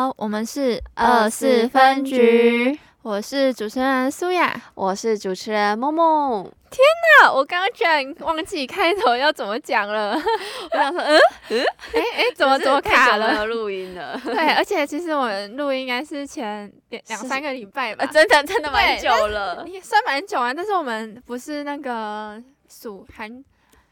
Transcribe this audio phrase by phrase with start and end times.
[0.00, 6.42] 家好，我们是二四分局，我是主持人苏雅，我是主持人梦梦。
[6.70, 6.78] 天
[7.20, 10.12] 哪，我刚刚居然忘记开头要怎么讲了。
[10.72, 13.44] 我想说，嗯嗯，哎哎，怎么怎么卡了？
[13.44, 14.18] 录音了。
[14.24, 20.54] 对，而且其实我们录音应该是前两两三个礼拜吧，真的真的蛮久了，也算蛮久啊。
[20.54, 23.44] 但是我们不是那个暑寒。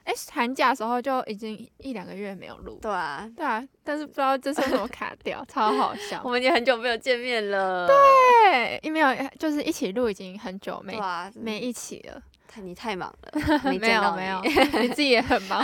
[0.08, 6.18] 哎，寒假的时候就已经一两个月没有录，对啊，对啊，但是不知道这次怎么卡掉，超好笑。
[6.24, 10.98] 我们已经很久没有见面了，对，因为没有就是一起录已经很久没
[11.34, 12.22] 没一起了。
[12.54, 14.40] 你太忙了， 没没有没有，
[14.80, 15.62] 你自己也很忙，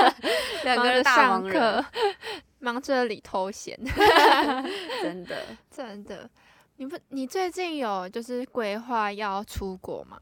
[0.64, 1.84] 两个人上课，
[2.60, 3.78] 忙着里偷闲，
[5.02, 5.36] 真的
[5.70, 6.28] 真的。
[6.76, 10.18] 你不，你最近有就是规划要出国吗？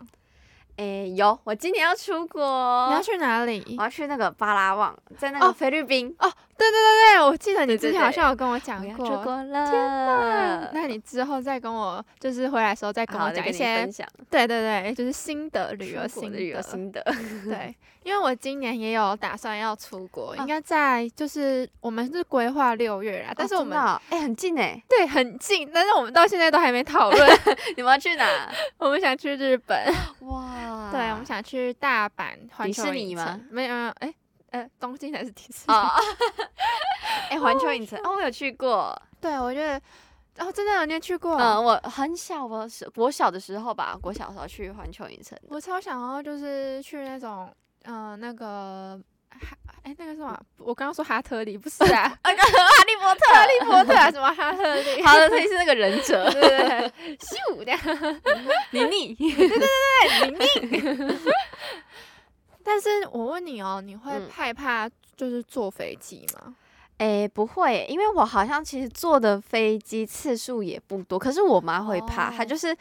[0.76, 2.86] 诶，有，我今年要出国。
[2.88, 3.76] 你要去哪里？
[3.78, 6.14] 我要去那个巴拉望，在那个菲律宾。
[6.18, 6.32] 哦，
[6.62, 9.06] 对对对对，我记得你之前好像有跟我讲过。
[9.06, 9.70] 出国了。
[9.70, 10.70] 天哪！
[10.72, 13.88] 那你之后再跟我，就是回来的时候再跟我讲一些。
[14.30, 16.38] 对对对，就是新的旅游心得。
[16.38, 17.02] 旅游心得。
[17.44, 17.74] 对，
[18.04, 23.78] 因为我今年也有打算要出国，应该在就是我们是规划六月啦，但是我们
[24.10, 27.38] 哎很近哎，对，很近，但是我们到现在都还没讨论。
[27.76, 28.26] 你们要去哪？
[28.78, 29.78] 我们想去日本。
[30.28, 30.90] 哇。
[30.92, 33.46] 对，我们想去大阪环球影城。
[33.50, 34.12] 没有，哎，
[34.52, 35.74] 呃，东京还是迪士尼？
[37.30, 38.96] 哎，环球影城，哦，我有去过。
[39.20, 39.80] 对，我觉得，
[40.44, 41.36] 哦，真的有你去过？
[41.36, 45.38] 嗯，我很小，我是我小的时候吧，我小时候去环球影城。
[45.48, 47.50] 我超想要，就是去那种，
[47.84, 50.38] 嗯，那个哈，哎，那个什么？
[50.58, 52.08] 我刚刚说哈特里，不是啊？
[52.22, 54.10] 哈利波特，哈利波特啊？
[54.10, 55.02] 什么哈特利？
[55.02, 57.72] 哈特利是那个忍者， 对对对，咻的，
[58.70, 59.66] 妮妮，对对对
[60.28, 61.18] 对，妮妮。
[62.64, 66.54] 但是我问你哦，你会害怕就是坐飞机吗？
[66.98, 71.18] 诶，不会，因为我好像其实坐的飞机次数也不多。
[71.18, 72.76] 可是我妈会怕，她就是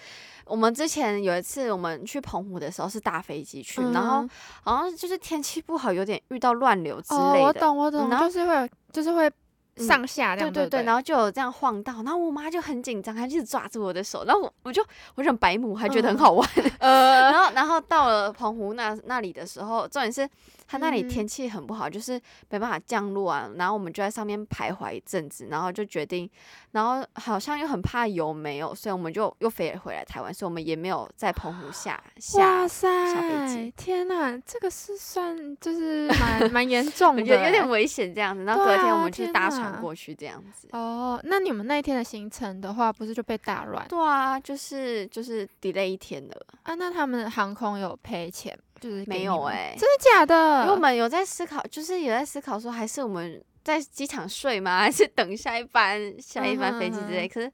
[0.45, 4.27] 我们之前有一次我们去澎湖的时候是搭飞机去，然后
[4.63, 7.41] 好像就是天气不好，有点遇到乱流之类的。
[7.41, 9.31] 我懂，我懂，然后就是会，就是会。
[9.77, 16.49] 上下这样、嗯、对对对，然后就有这样晃到，然后我妈就很紧张，她一直抓住我的手，然后我我就我很白目，还觉得很好玩，
[16.79, 20.29] 呃， 然后然后到了澎湖那那里的时候，重点是。
[20.71, 22.13] 他那里天气很不好，嗯、就是
[22.49, 23.51] 没办法降落啊。
[23.57, 26.29] 然后我们就在上面徘徊一阵子，然后就决定，
[26.71, 33.73] 然后好像又很怕油没有，所以我们就又飞回来台湾，所以我们也没有在澎湖下下下飞机。
[33.75, 38.45] 天哪，这个是算就是蛮蛮严重的，有有点危险这样子。
[38.45, 40.69] 然后隔天我们去搭船过去这样子。
[40.71, 43.85] 啊、哦，那你们那一天的行程的话，不是就被打乱？
[43.89, 46.45] 对啊，就是就是 delay 一天的。
[46.63, 48.57] 啊，那他们航空有赔钱？
[48.81, 50.63] 就是没有哎、欸，真的假的？
[50.63, 54.79] 因为我们有在思考，就是有在思考说，还是我们在机场睡吗？
[54.79, 57.27] 还是等下一班下一班飞机之类？
[57.27, 57.51] 嗯、哼可是。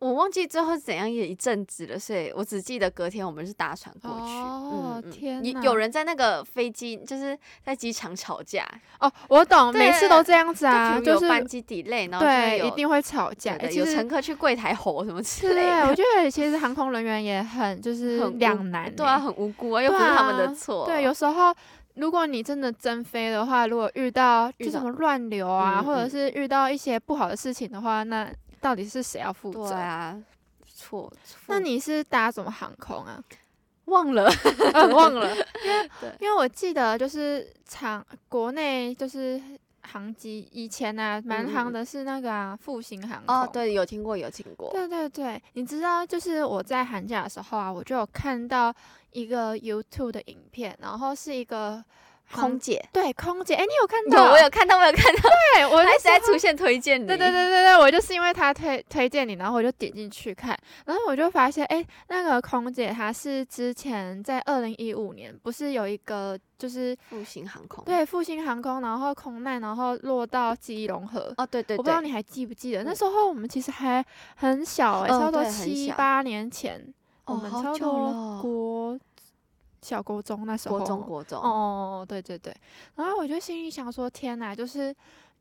[0.00, 4.32] 我忘记最后怎样也一阵子了，所以我只记得隔天我们是搭船过去。
[4.32, 5.44] 哦天！
[5.44, 8.66] 有有人在那个飞机，就是在机场吵架。
[8.98, 13.54] 哦，我懂，每次都这样子啊，就是班机 delay，然后对，一定会吵架。
[13.58, 15.82] 有乘客去柜台吼什么之类的。
[15.82, 20.86] 对，我觉得其实航空人员也很就是两难，对啊，很无辜啊，又不是他们的错。
[20.86, 21.54] 对，有时候
[21.96, 28.32] 如果你真的真飞的话，如果遇到就什么乱流啊，或者是遇到一些不好的事情的话，那。
[28.60, 29.70] 到底是谁要负责？
[29.70, 30.22] 对啊，
[30.66, 31.38] 错错。
[31.46, 33.22] 那你是搭什么航空啊？
[33.86, 34.30] 忘了，
[34.94, 35.34] 忘了。
[35.64, 39.40] 因为对因为我记得就是长国内就是
[39.82, 43.34] 航机以前啊，蛮航的是那个啊复兴航空。
[43.34, 44.70] 哦，对，有听过，有听过。
[44.70, 48.72] 对对对，你知道，就是我在寒假的时候啊，我就有看到
[49.10, 51.84] 一个 YouTube 的影片，然后是一个。
[52.32, 54.26] 空姐对空姐，哎，你有看到？
[54.26, 55.22] 有，我有看到，我有看到。
[55.54, 57.06] 对，我一直在出现推荐你。
[57.06, 60.56] 对对对对对，我就是因为他推推荐你，然后我就点进去看，
[60.86, 71.32] 然后我就发现，哎，那个空姐她是之前在二零一五年，不是有一个就是复兴航空，对，复兴航空，然后空难，然后落到基隆河。
[71.36, 71.78] 哦，对对对。
[71.78, 74.04] 我不知道你还记不记得，那时候我们其实还
[74.36, 76.94] 很小，哎，差不多七八年前，
[77.24, 78.98] 我们差不多国。
[79.82, 82.54] 小国中那时候，国中国中哦，对对对，
[82.96, 84.94] 然后我就心里想说，天哪，就是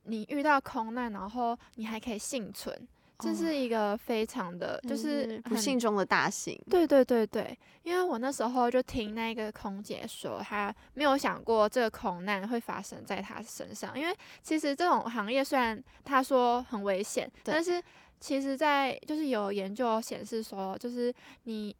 [0.03, 6.57] 你遇到空难，然后你还可以幸存，哦、这是一个非常的，就是不幸中的大幸。
[6.69, 17.83] 对对对对，因为我那时候就听那个空姐说，她没有想过这个空难会发生在她身上，因为其实这种行业虽然她说很危险，但是
[18.21, 21.13] 其实在就是有研究显示说，就是
[21.44, 21.75] 你。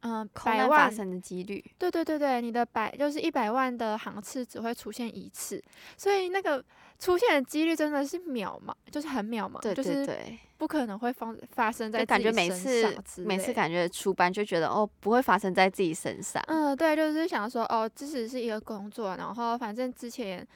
[0.00, 1.64] 嗯、呃，百万发生的几率。
[1.78, 5.62] 对对对对，你的百就是一百万的航次只会出现一次，
[5.96, 6.64] 所以那个
[6.98, 16.42] 出现的几率真的是渺茫，就是很渺茫，对对对，就是不可能会发发生在自己感觉每次每次感觉出班就觉得哦，不会发生在自己身上。
[16.46, 20.46] 嗯，对，就是想说哦，这只是一个工作，然后反正之前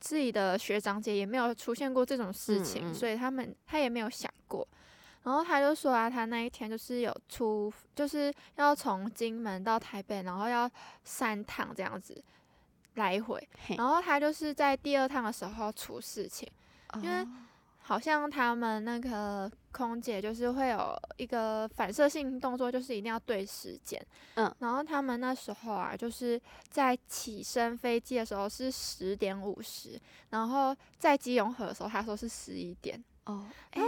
[0.00, 4.66] 自己的学长姐也没有出现过这种事情，嗯嗯，所以他们他也没有想过。
[5.28, 10.68] 然后他就说啊，他那一天就是有出，就是要从金门到台北，然后要
[11.04, 12.18] 三趟这样子
[12.94, 13.46] 来回。
[13.76, 16.50] 然后他就是在第二趟的时候出事情，
[17.02, 17.28] 因为
[17.80, 24.02] 好像他们那个空姐就是会有一个反射性动作，就是一定要对时间。
[24.36, 26.40] 嗯，然后他们那时候啊，就是
[26.70, 32.98] 在起身飞机的时候是十点五十，然后在基隆河的时候他说是十一点。
[33.24, 33.82] 哦，哎、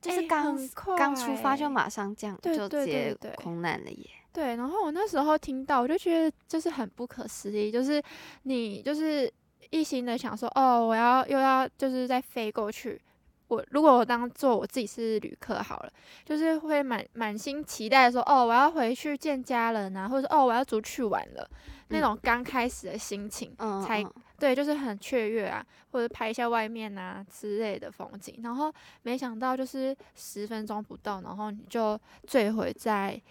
[0.00, 0.56] 就是刚
[0.96, 4.10] 刚、欸、出发就马上这样，就直接空难了耶。
[4.32, 8.02] 对，然后我那时候听到，我就觉得就是很不可思议，就是
[8.44, 9.30] 你就是
[9.70, 13.00] 一心的想说，哦，我要又要就是再飞过去。
[13.48, 15.92] 我如果我当做我自己是旅客好了，
[16.24, 21.46] 就是会满满心期待说，哦，我要回去见家人啊，或者哦，我要出去玩了，
[21.92, 23.54] 那种刚开始的心情
[23.86, 24.02] 才。
[24.02, 24.12] 嗯
[24.42, 31.96] 对，就是很雀跃啊，或者拍一下外面啊之类的风景，然后没想到就是十分钟不到，然后你就
[32.26, 33.22] 坠毁在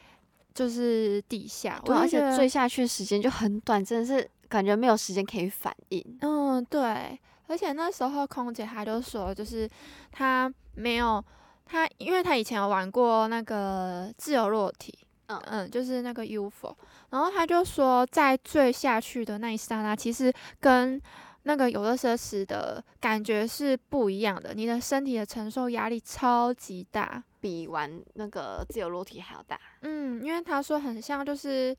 [0.54, 6.18] 就是地下，对，而且坠下去的时间就很短，真的是感觉没有时间可以反应。
[6.22, 9.69] 嗯，对，而且那时候空姐她就说，就是
[10.13, 11.22] 她没有
[11.66, 14.98] 她，因为她以前有玩过那个自由落体。
[15.45, 16.75] 嗯，就是那个 UFO，
[17.10, 21.01] 然后他就说，在坠下去的那一刹那，其实跟
[21.44, 24.54] 那个游乐设施的感觉是不一样的。
[24.54, 29.60] 你的身体的承受压力超级大，比玩那个自由落体还要大。
[29.81, 31.75] 嗯，因为他说很像，就是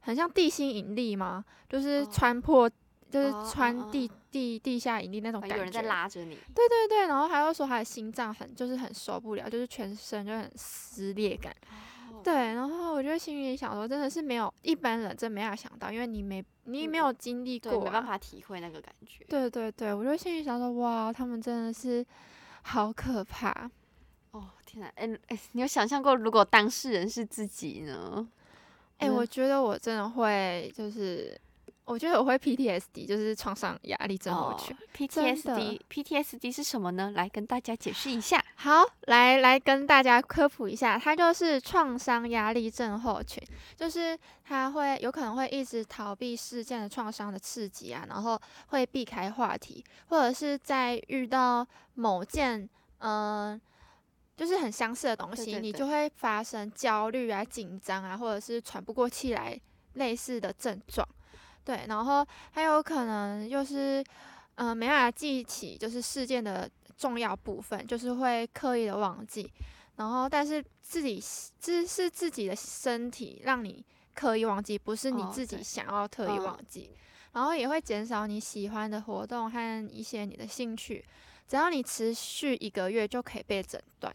[0.00, 2.72] 很像地心引力嘛，就是穿破，哦、
[3.08, 6.34] 就是穿地、哦、地地下引力那种感觉，有人在拉着你。
[6.54, 11.54] 对对对，然后他又说他的心脏很，就是很受不了，就是全身就很撕裂感。
[12.26, 19.24] 对，然后我觉得心里想说，真的是没有一般人真没法想到，因为你没你没有经历过、啊，没办法体会那个感觉。
[19.28, 22.04] 对对对，我觉得心里想说，哇，他们真的是
[22.62, 23.70] 好可怕。
[24.32, 28.28] 哦天哪，哎哎，你有想象过如果当事人是自己呢？
[28.98, 31.40] 哎，我觉得我真的会就是。
[31.86, 34.76] 我觉得我会 PTSD，就是创伤压力症候群。
[34.76, 37.12] Oh, PTSD，PTSD 是什么呢？
[37.14, 38.44] 来跟大家解释一下。
[38.56, 43.40] 好，来来跟大家科普一下，它就是创伤压力症候群，
[43.76, 52.68] 就是它会有可能会一直逃避事件的创伤的刺激啊，然后会避开话题，或者是在遇到某件
[52.98, 53.60] 嗯、呃，
[54.36, 59.56] 就是很相似的东西，对对对，你就会发生焦虑啊、紧张啊，或者是喘不过气来
[59.94, 61.06] 类似的症状。
[61.66, 64.00] 对，然后还有可能就是，
[64.54, 69.52] 嗯、呃，没办法记起就是事件的重要部分，就是会刻意的忘记。
[69.96, 71.20] 然后，但是自己
[71.58, 76.88] 这是自己的身体让你刻意忘记，不是你自己想要特意忘记。
[76.92, 76.96] 哦、
[77.32, 81.04] 然后也会减少你喜欢的活动和一些你的兴趣。
[81.48, 84.14] 只要你持续一个月就可以被诊断。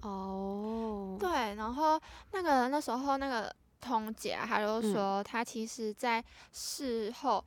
[0.00, 2.00] 哦，对，然后
[2.32, 3.54] 那个那时候那个。
[3.84, 7.44] 空姐啊，他就说她其实，在事后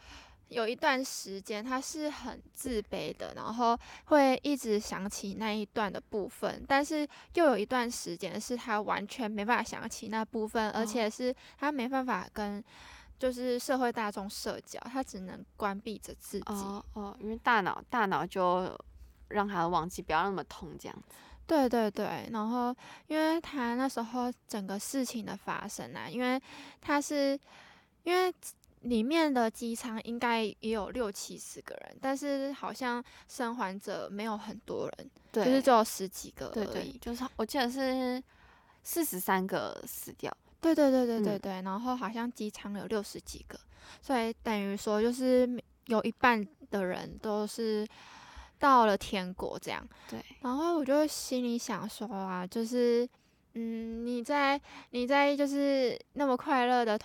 [0.49, 12.63] 有一段时间，他是很自卑的，然后会一直想起那一段的部分，但是又有一段时间是他完全没办法想起那部分，而且是他没办法跟
[13.19, 16.45] 就是社会大众社交，他只能关闭着自己。
[16.53, 18.73] 哦哦，因为大脑大脑就
[19.29, 21.15] 让他忘记，不要那么痛这样子。
[21.47, 22.75] 对对对，然后
[23.07, 26.39] 因为他那时候整个事情的发生啊，因为
[26.81, 27.39] 他是
[28.03, 28.33] 因为
[28.81, 36.65] 里面的机舱应该也有六七十个人，但是好像生还者没有很多人，对就是只有十几个而已。
[36.65, 38.21] 对对，就是我记得是
[38.83, 40.29] 四十三个死掉。
[40.59, 43.57] 对对对对对对，嗯、然后好像机舱有六十几个，
[44.01, 45.49] 所以等于说就是
[45.85, 47.87] 有一半的人都是。
[48.59, 53.07] 到了天国这样，对，然后我就心里想说啊，就是，
[53.53, 54.59] 嗯，你在
[54.91, 56.99] 你在就是那么快乐的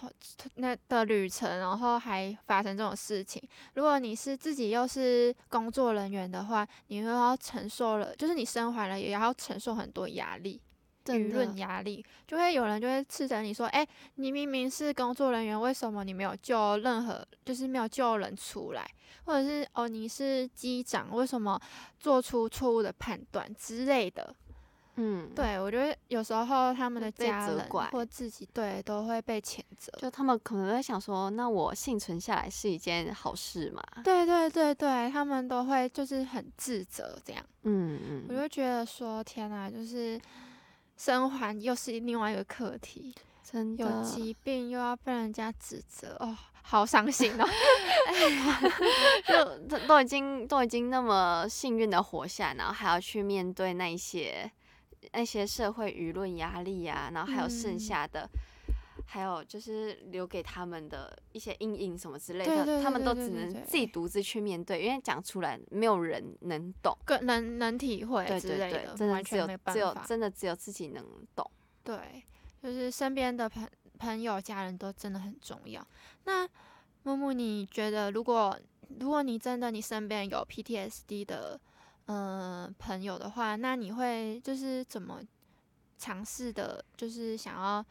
[0.56, 3.42] 那的旅程，然后还发生这种事情，
[3.74, 10.60] 如果你是自己又是工作人员的话，你又要承受了，就是你生还了也要承受很多压力。
[11.04, 18.88] 舆论压力，就会有人就会斥责你说：“哎、欸，你明明是工作人员，为什么你没有救任何，就是没有救人出来？
[19.24, 21.60] 或者是哦，你是机长，为什么
[21.98, 24.34] 做出错误的判断之类的？”
[24.96, 33.82] 嗯，对，我觉得有时候他们的家人或自己对都会被谴责，就他们可能在想说，那我幸存下来是一件好事嘛？
[34.04, 37.42] 对对对对，他们都会就是很自责这样。
[37.62, 40.20] 嗯嗯，我就觉得说天哪，就是
[40.96, 47.46] 生还又是另外一个课题，真的有疾病又要被人家指责哦，好伤心哦。
[49.26, 54.50] 就都已经都已经那么幸运的活下来，然后还要去面对那一些。
[55.14, 58.38] 那些社会舆论压力啊，然后还有剩下的，嗯、
[59.12, 71.04] 还有就是留给他们的一些阴影什么之类的，他们都只能自己独自去面对，因为讲出来没有人能懂，更能能体会之类的，对对对，真的只有只有真的只有自己能
[71.36, 71.50] 懂。
[71.84, 72.24] 对，
[72.62, 75.86] 就是身边的朋朋友、家人都真的很重要。
[76.24, 76.48] 那
[77.02, 78.58] 木木，你觉得如果
[78.98, 81.60] 如果你真的你身边有 PTSD 的？
[82.06, 85.20] 嗯、呃，朋友的话，那你会就是怎么
[85.96, 86.84] 尝试的？
[86.96, 87.84] 就是想要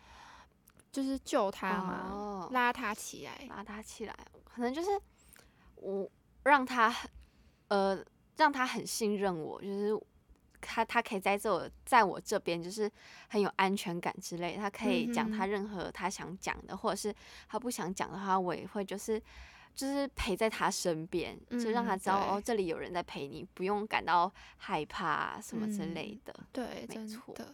[0.91, 2.09] 就是救他嘛？
[2.11, 4.89] 哦、拉他起来，拉他起来，可能就是
[5.75, 6.09] 我
[6.43, 6.93] 让他
[7.69, 8.03] 呃
[8.37, 9.99] 让他很信任我，就是
[10.59, 12.91] 他他可以在这在我这边，就是
[13.29, 14.55] 很有安全感之类。
[14.57, 17.15] 他可以讲他任何他想讲的，嗯、或者是
[17.47, 19.21] 他不想讲的话，我也会就是。
[19.73, 26.35] 就是陪在他身边，嗯、就让他知道哦，这里有人在陪你，不用感到害怕什么之类的。
[26.37, 27.33] 嗯、对，没错。
[27.33, 27.45] 就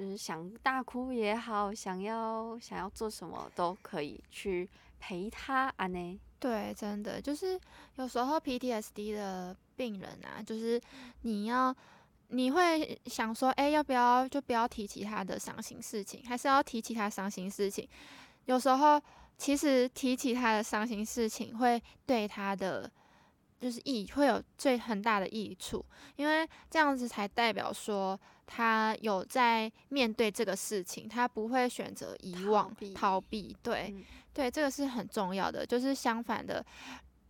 [0.00, 4.68] 是想大哭也好，想要想要做什么都可以去
[4.98, 6.20] 陪他啊呢。
[6.38, 7.60] 对，真的就是
[7.96, 10.80] 有时候 PTSD 的病人啊，就是
[11.22, 11.74] 你要
[12.28, 17.88] 你会想说，哎，要不要就不要提起他的伤心事情，还是要提起他伤心事情？
[18.46, 19.00] 有时候。
[19.38, 22.88] 其实提起他的伤心事情，会对他的
[23.62, 25.84] 就是益会有最很大的益处，
[26.16, 33.56] 因为这样子才代表说他有在面对这个事情，他不会选择遗忘、逃避。
[33.62, 34.04] 对，嗯、
[34.34, 35.64] 对，这个是很重要的。
[35.64, 36.64] 就是相反的，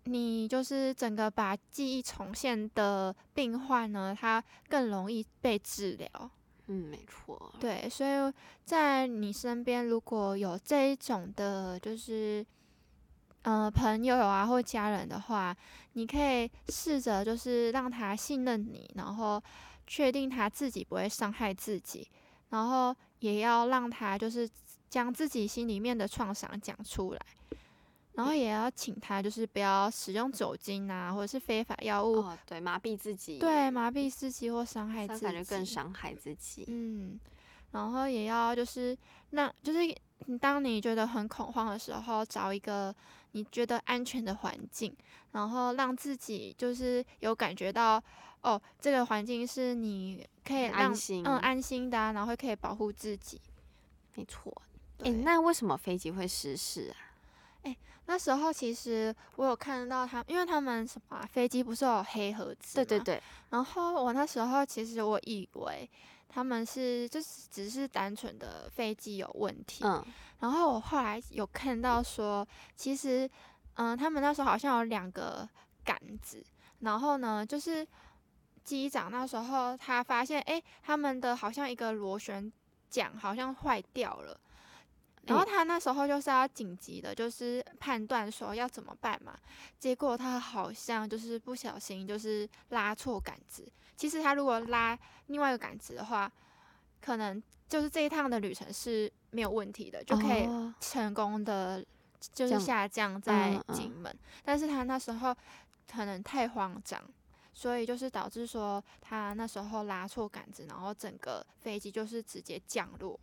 [0.05, 6.31] 你就是整个把记忆重现的病患呢，他更容易被治疗。
[6.69, 7.55] 嗯，没错。
[7.61, 8.33] 对，所以
[8.65, 12.45] 在你身边如果有这一种的，就是
[13.43, 15.57] 呃朋友啊或家人的话，
[15.93, 19.43] 你可以试着就是让他信任你，然后
[19.87, 22.09] 确定他自己不会伤害自己，
[22.51, 24.49] 然后也要让他就是
[24.89, 27.21] 将自己心里面的创伤讲出来。
[28.15, 36.67] 然后也要请他，就是不要使用酒精啊，或者是非法药物，哦、对，麻痹自己，对，麻痹自己或伤害自己，感觉更伤害自己。
[36.69, 37.19] 嗯，
[37.71, 38.95] 然后也要就是，
[39.31, 39.79] 那就是
[40.39, 42.95] 当你觉得很恐慌的时候，找一个
[43.33, 44.95] 你觉得安全的环境，
[45.33, 48.03] 然后让自己就是有感觉到，
[48.43, 53.41] 哦，这个环境是你可以让安心，嗯，安心的，啊，然后可以保护自己。
[54.15, 54.53] 没错。
[54.99, 56.97] 哎对，那为什么飞机会失事啊？
[57.63, 62.75] 哎，那时候其实我有看到他，因为他们什么、啊、飞机不是有黑盒子？
[62.77, 63.23] 对对对。
[63.51, 65.89] 然后我那时候其实我以为
[66.33, 69.85] 他们是就是只是单纯的飞机有问题。
[69.85, 70.03] 嗯。
[70.41, 73.29] 然后我后来有看到说，其实
[73.75, 75.49] 嗯，他们那时候好像有两个
[75.85, 76.43] 杆子。
[76.81, 77.87] 然后呢，就是
[78.65, 82.53] 机长那时候他发现，哎，他们的好像一个螺旋
[82.91, 84.41] 桨好像坏掉了。
[85.27, 89.39] 然后他那时候就是要紧急的，就是判断说要怎么办嘛。
[89.79, 93.71] 结果他好像就是不小心就是拉错杆子。
[93.97, 96.31] 其实他如果拉另外一个杆子的话，
[97.01, 100.49] 可能就是这一趟的旅程是没有问题的，就可以
[100.81, 101.85] 成功的
[102.33, 104.13] 就是下降在金门。
[104.45, 105.35] 但是他那时候
[105.89, 107.01] 可能太慌张，
[107.53, 113.19] 所以就是导致说他那时候拉错杆子，然后整个飞机就是直接降落。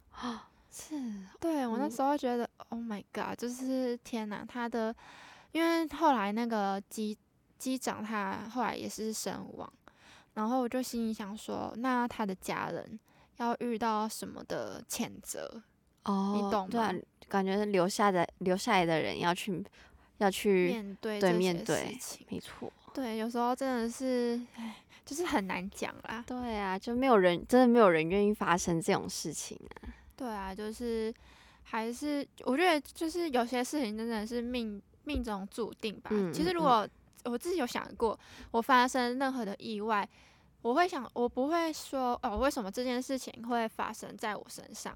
[0.71, 0.95] 是，
[1.39, 4.95] 对我那时候觉得、嗯、，Oh my God，就是天哪，他的，
[5.51, 7.17] 因为后来那个机
[7.57, 9.71] 机长他后来也是身亡，
[10.35, 12.99] 然后我就心里想说，那他的家人
[13.37, 15.61] 要遇到什么的谴责？
[16.03, 16.67] 哦，你懂吗？
[16.69, 16.93] 对啊，
[17.27, 19.63] 感觉留下的留下来的人要去
[20.17, 21.97] 要去面对对面对，
[22.29, 26.23] 没错，对，有时候真的是，哎，就是很难讲啦。
[26.25, 29.95] 对啊，就没有人真的没有人愿意发生这种事情啊。
[30.19, 31.13] 对啊，就是
[31.63, 36.09] 还是我觉得就是有些事情真的是命命中注定吧。
[36.11, 36.85] 嗯、其实如果
[37.23, 38.19] 我自己有想过，
[38.51, 40.07] 我发生任何的意外，
[40.61, 44.93] 我会想，我不会说哦，为什么这件事情会发生在我身上？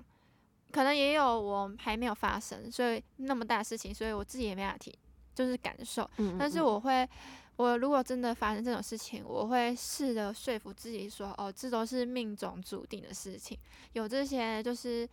[0.72, 4.94] 可能也有我还没有发生，所以那么大的事情，所以我自己也没法提，
[5.34, 6.04] 就是感受。
[6.18, 7.08] 嗯嗯，但是我会
[7.56, 13.58] 我如果真的发生这种事情，我会试着说服自己说，哦，这都是命中注定的事情，
[13.94, 15.08] 有这些就是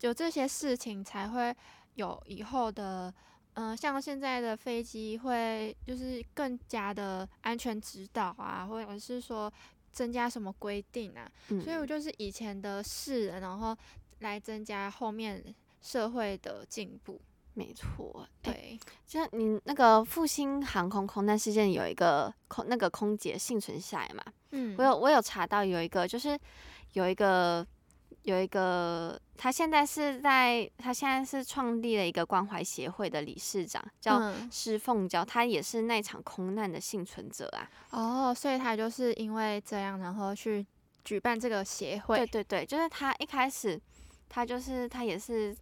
[0.00, 1.54] 有这些事情才会
[1.94, 3.12] 有以后的，
[3.54, 9.50] 嗯、呃，像现在的飞机会就是更加的安全指导啊，或者是说
[9.92, 13.76] 增加什么规定啊，嗯、所以我就是以前的事，然后
[14.20, 15.42] 来增加后面
[15.80, 17.20] 社会的进步。
[17.54, 24.24] 没错，对，就、像你那个复兴航空空难事件有一个空那个空姐幸存下来嘛？
[24.52, 26.38] 嗯，我有我有查到有一个就是
[26.94, 27.66] 有一个
[28.22, 37.70] 有一个他现在是在他现在是创立了一个关怀协会的理事长，叫施凤娇，他也是那场空难的幸存者啊。
[37.90, 40.66] 哦，所以他就是因为这样，然后去
[41.04, 42.16] 举办这个协会。
[42.16, 43.78] 对对对，就是他一开始
[44.30, 45.54] 他就是他也是。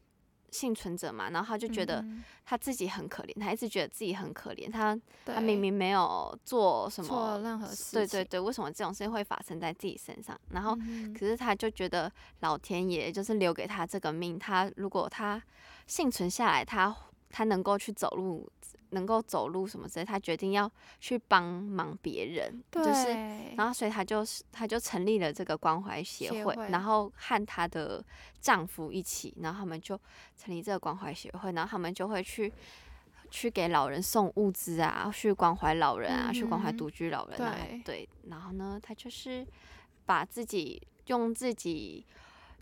[0.50, 2.04] 幸存者嘛，然后他就觉得
[2.44, 10.38] 他自己很可怜，嗯、他一直觉得自己很可怜，他他明明没有做什么任何事，对对对，为什么这种事情会发生在自己身上？
[10.50, 10.76] 然后，
[11.12, 15.42] 可是他就觉得老天爷就是留给他这个命，他如果他
[15.86, 16.94] 幸存下来，他
[17.30, 18.50] 他能够去走路。
[18.90, 23.08] 能够走路什么之类，他决定要去帮忙别人，就是，
[23.56, 28.04] 然后所以他就是他就成立了这个关怀协会，然后和她的
[28.40, 29.98] 丈夫一起，然后他们就
[30.36, 32.52] 成立这个关怀协会，然后他们就会去
[33.30, 39.46] 去给老人送物资啊，去关怀老人啊，嗯、去关怀独居老人啊，对，对，然后呢，他就是
[40.06, 42.04] 把自己用自己。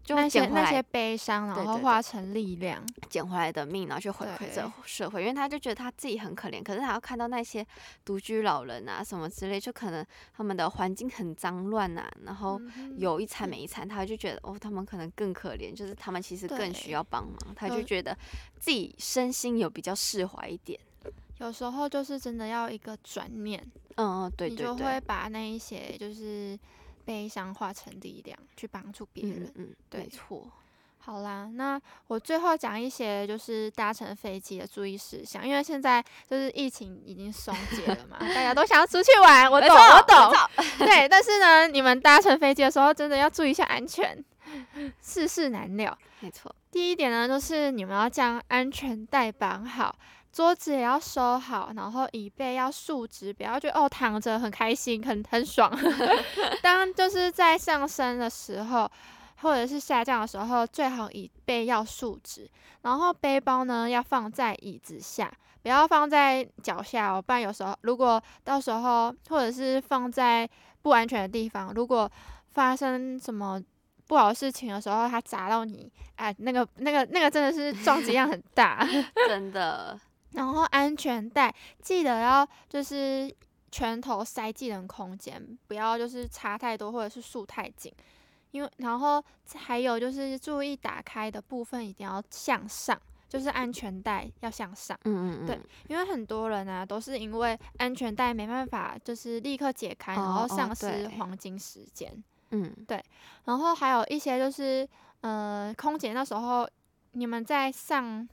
[0.09, 5.21] 就那些那些悲伤，然后化成力量，捡回来的命，然后去回馈这社会。
[5.21, 7.67] 因为他就觉得他自己很可怜，可是他要看到那些
[8.07, 10.03] 独居老人啊什么之类，就可能
[10.35, 12.59] 他们的环境很脏乱啊，然后
[12.97, 17.37] 有一餐没一餐，他就觉得哦，他们可能更可怜，就是他们其实更需要帮忙。
[17.55, 18.17] 他就觉得
[18.59, 20.81] 自己身心有比较释怀一点。
[21.37, 23.63] 有时候就是真的要一个转念，
[23.97, 26.59] 嗯嗯，对对对，你就会把那一些就是。
[27.09, 30.47] 悲伤化成力量去帮助别人，嗯，嗯对，没错。
[30.99, 40.51] 好啦，那我最后讲一些就是搭乘飞机的注意事项，因为现在就是疫情已经松解了嘛，大家都想要出去玩，我懂，我懂。
[40.81, 44.23] 对，但是呢，你们搭乘飞机的时候真的要注意一下安全，
[45.01, 45.97] 世事难料。
[46.21, 49.99] 没错，第一点呢，就是你们要将安全带绑好。
[50.33, 55.71] 桌子也要收好，然后椅背要竖直，不要觉得哦躺着很开心，很很爽。
[56.63, 58.89] 当就是在上升的时候，
[59.41, 62.49] 或者是下降的时候，最好椅背要竖直。
[62.83, 70.49] 然后背包呢要放在椅子下，不要放在脚下哦，不然有时候如果到时候或者是放在
[70.83, 72.11] 不安全的地方，如果
[72.53, 73.61] 发生什么
[74.07, 78.87] 不好的事情的时候，它砸到你，哎，那个那个那个真的是撞击量很大，
[79.27, 79.99] 真的。
[80.33, 83.35] 然后安全带记得要就是
[83.73, 87.93] 拳头塞进人空间，不要就是插太多或者是束太紧，
[88.51, 89.23] 因为然后
[89.55, 94.99] 还有就是注意打开的部分一定要向上，就是安全带要向上。
[95.05, 95.47] 嗯嗯嗯。
[95.47, 102.13] 对，因为很多人啊都是因为安全带没办法就是立刻解开，然后丧失黄金时间。
[102.51, 103.03] 嗯，对。
[103.45, 104.89] 然后还有一些就是
[105.23, 106.69] 呃，空姐那时候
[107.13, 108.29] 你们在上。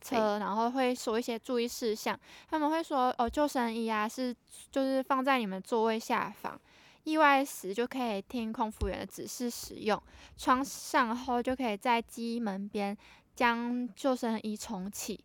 [0.00, 4.34] 车，然后会说一些注意事项，他们会说哦，救生衣啊是
[4.70, 6.60] 就是放在你们座位下方，
[7.04, 10.00] 意外时就可以听空服员的指示使用。
[10.36, 12.96] 穿上后就可以在机门边
[13.34, 15.24] 将救生衣重启，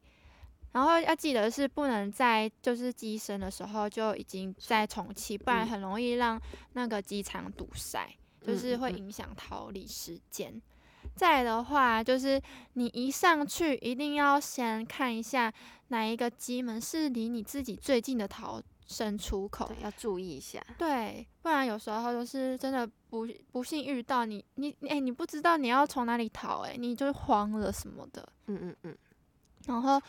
[0.71, 6.41] 然后要记得是不能在就是机身的时候就已经在重启，不然很容易让
[6.73, 8.07] 那个机舱堵塞，
[8.41, 10.61] 就是会影响逃离时间。
[11.15, 12.41] 再的话，就是
[12.73, 15.53] 你一上去，一定要先看一下
[15.89, 20.59] 哪一个机门是离你自己最近的逃生出口，要注意一下。
[20.77, 28.27] 对，不然有时候就是真的不不幸遇到你，你哎、欸，你不知道你要从哪里逃、欸，哎，你就慌了什么的。
[28.47, 28.97] 嗯嗯嗯。
[29.67, 30.01] 然后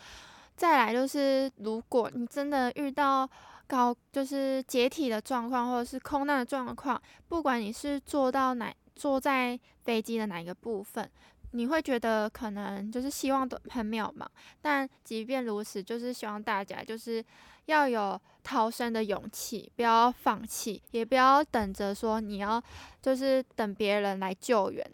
[0.55, 3.29] 再来就是，如果你真的遇到
[3.67, 8.73] 高就是解体的状况，或者是空难的状况，不管你是坐到哪。
[8.95, 11.09] 坐在飞机的哪一个部分，
[11.51, 14.25] 你会觉得可能就是希望都很渺茫，
[14.61, 17.23] 但即便如此，就是希望大家就是
[17.65, 22.61] 要有逃生的勇气，不要放弃，也不要等着说你要
[23.01, 24.85] 就是等别人来救援。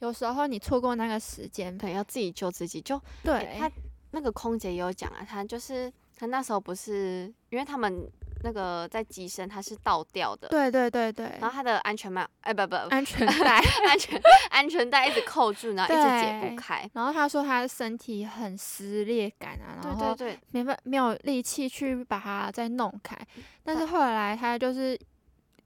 [0.00, 2.80] 有时候你错过那个时间，对，要自己救自己。
[2.80, 3.70] 就对、欸、他
[4.12, 8.10] 那个空姐也有讲啊，他就是他那时候不是因为他们
[8.42, 16.88] 那个在机身它是倒吊的，对对对对，然后它的安全帽，哎不不， 安全带，安全安全带一直扣住，然后一直解不开。
[16.94, 23.16] 然后他说他的身体很撕裂感啊，然后对对对，没办没有力气去把它再弄开。
[23.62, 24.98] 但是后来他就是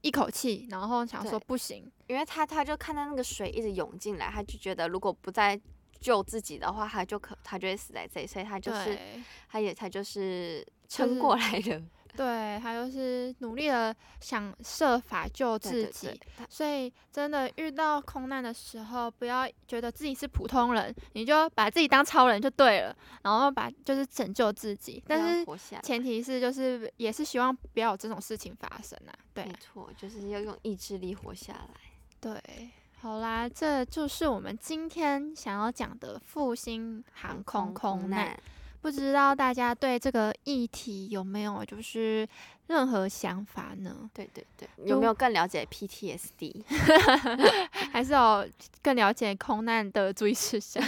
[0.01, 5.59] 一口气，然后想说不行，因为他他就看到那个水一直涌进来，他就觉得如果不再
[6.01, 8.99] 救自己的话，他就可他就会死在这里，所以他就是
[9.49, 11.81] 他也他就是撑过来的。
[12.15, 25.45] 对，他就是努力的想设法救自己，对对对，所以真的遇到空难的时候，不要觉得自己是普通人，你就把自己当超人就对了，然后把就是拯救自己，但是
[25.83, 29.13] 前提是就是也是希望不要有这种事情发生啊。
[29.33, 31.75] 对，没错，就是要用意志力活下来。
[32.19, 38.39] 对，好啦，这就是我们今天想要讲的复兴航空空难。
[38.85, 42.27] 不知道大家对这个议题有没有就是
[42.67, 44.07] 任何想法呢？
[44.13, 46.63] 对对对，有没有更了解 PTSD？
[47.91, 48.47] 还是有
[48.83, 50.83] 更了解空难的注意事项？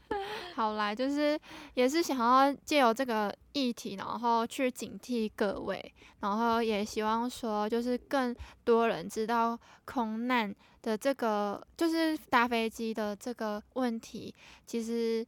[0.56, 1.38] 好啦，就是
[1.74, 8.34] 也是想要借由这个议题，然后去警惕各位，然后也希望说，就是更
[8.64, 14.34] 多人知道空难的这个，就是搭飞机的这个问题，
[14.66, 15.26] 其实。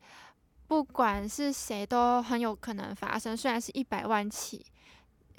[0.74, 4.66] 不管是谁都很有可能发生，虽然是一百万起，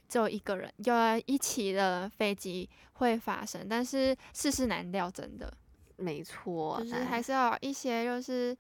[0.07, 0.93] 只有一个人，有
[1.25, 5.51] 一起的飞机会发生，但是世事难料，真的。
[5.97, 8.57] 没错，就是还是要一些就是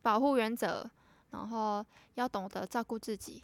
[0.00, 0.90] 保护原则，
[1.34, 3.42] 然后要懂得照顾自己，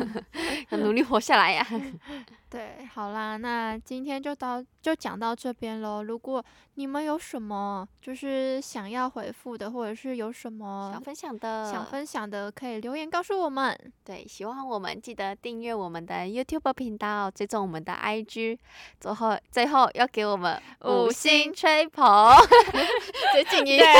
[0.70, 1.66] 要努力活下来呀。
[2.50, 6.02] 对，好啦，那今天就到就讲到这边喽。
[6.02, 6.42] 如果
[6.76, 13.78] 你们有什么就是想要回复的，或者是有什么想分享的，想分享的，可以留言告诉我们。
[14.02, 18.58] 对，喜欢我们记得订阅我们的 YouTube 频道，追踪我们的 IG。
[18.98, 22.32] 最后，最后要给我们五星吹捧，
[23.34, 23.94] 最近一点，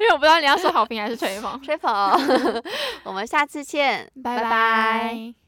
[0.00, 1.62] 为我不知道你要说好评还是吹捧。
[1.62, 1.92] 吹捧，
[3.04, 5.45] 我们下次见，拜拜。